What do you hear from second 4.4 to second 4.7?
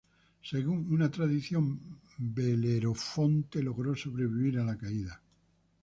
a